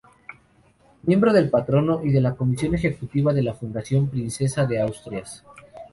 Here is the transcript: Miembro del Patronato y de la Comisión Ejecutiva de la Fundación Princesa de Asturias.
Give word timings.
Miembro 1.03 1.31
del 1.31 1.51
Patronato 1.51 2.03
y 2.03 2.09
de 2.11 2.21
la 2.21 2.33
Comisión 2.33 2.73
Ejecutiva 2.73 3.33
de 3.35 3.43
la 3.43 3.53
Fundación 3.53 4.07
Princesa 4.09 4.65
de 4.65 4.81
Asturias. 4.81 5.43